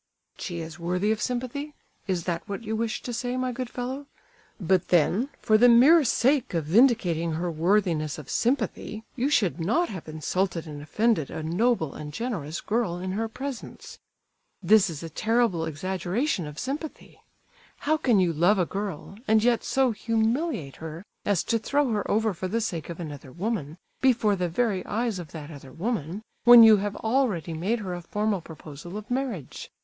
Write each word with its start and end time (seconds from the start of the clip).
"She 0.39 0.61
is 0.61 0.79
worthy 0.79 1.11
of 1.11 1.21
sympathy? 1.21 1.75
Is 2.07 2.23
that 2.23 2.41
what 2.49 2.63
you 2.63 2.75
wished 2.75 3.05
to 3.05 3.13
say, 3.13 3.37
my 3.37 3.51
good 3.51 3.69
fellow? 3.69 4.07
But 4.59 4.87
then, 4.87 5.29
for 5.39 5.59
the 5.59 5.69
mere 5.69 6.03
sake 6.03 6.55
of 6.55 6.65
vindicating 6.65 7.33
her 7.33 7.51
worthiness 7.51 8.17
of 8.17 8.27
sympathy, 8.27 9.03
you 9.15 9.29
should 9.29 9.59
not 9.59 9.89
have 9.89 10.07
insulted 10.07 10.65
and 10.65 10.81
offended 10.81 11.29
a 11.29 11.43
noble 11.43 11.93
and 11.93 12.11
generous 12.11 12.61
girl 12.61 12.97
in 12.97 13.11
her 13.11 13.27
presence! 13.29 13.99
This 14.63 14.89
is 14.89 15.03
a 15.03 15.09
terrible 15.11 15.65
exaggeration 15.65 16.47
of 16.47 16.57
sympathy! 16.57 17.21
How 17.81 17.95
can 17.95 18.19
you 18.19 18.33
love 18.33 18.57
a 18.57 18.65
girl, 18.65 19.19
and 19.27 19.43
yet 19.43 19.63
so 19.63 19.91
humiliate 19.91 20.77
her 20.77 21.03
as 21.25 21.43
to 21.43 21.59
throw 21.59 21.89
her 21.91 22.09
over 22.09 22.33
for 22.33 22.47
the 22.47 22.59
sake 22.59 22.89
of 22.89 22.99
another 22.99 23.31
woman, 23.31 23.77
before 24.01 24.35
the 24.35 24.49
very 24.49 24.83
eyes 24.87 25.19
of 25.19 25.31
that 25.33 25.51
other 25.51 25.71
woman, 25.71 26.23
when 26.43 26.63
you 26.63 26.77
have 26.77 26.95
already 26.95 27.53
made 27.53 27.77
her 27.81 27.93
a 27.93 28.01
formal 28.01 28.41
proposal 28.41 28.97
of 28.97 29.11
marriage? 29.11 29.69